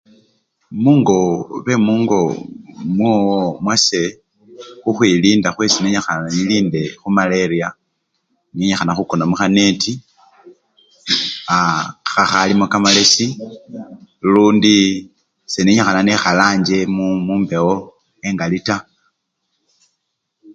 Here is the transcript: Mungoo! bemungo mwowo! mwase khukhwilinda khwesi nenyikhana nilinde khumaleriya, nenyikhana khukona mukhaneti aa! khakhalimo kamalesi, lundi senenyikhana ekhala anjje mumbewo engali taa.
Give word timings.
Mungoo! 0.83 1.35
bemungo 1.65 2.21
mwowo! 2.95 3.41
mwase 3.63 4.01
khukhwilinda 4.81 5.49
khwesi 5.55 5.79
nenyikhana 5.81 6.25
nilinde 6.35 6.81
khumaleriya, 7.01 7.69
nenyikhana 8.55 8.91
khukona 8.97 9.23
mukhaneti 9.31 9.93
aa! 11.55 11.81
khakhalimo 12.13 12.65
kamalesi, 12.71 13.25
lundi 14.33 14.75
senenyikhana 15.51 16.09
ekhala 16.15 16.43
anjje 16.51 16.77
mumbewo 17.27 17.75
engali 18.27 18.59
taa. 18.67 18.83